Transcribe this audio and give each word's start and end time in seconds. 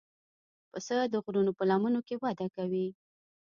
پسه 0.71 0.97
د 1.13 1.15
غرونو 1.23 1.51
په 1.57 1.63
لمنو 1.69 1.99
کې 2.07 2.15
وده 2.23 2.47
کوي. 2.55 2.87